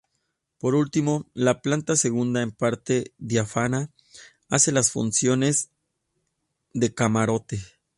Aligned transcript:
Por 0.57 0.73
último, 0.73 1.27
la 1.35 1.61
planta 1.61 1.95
segunda, 1.95 2.41
en 2.41 2.49
parte 2.51 3.13
diáfana, 3.19 3.91
hace 4.49 4.71
las 4.71 4.89
funciones 4.89 5.69
de 6.73 6.91
camarote. 6.91 7.59